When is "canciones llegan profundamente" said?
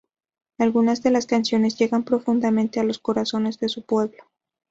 1.27-2.79